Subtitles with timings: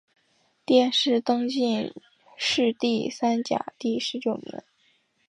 [0.65, 1.93] 殿试登进
[2.35, 4.63] 士第三甲第十九名。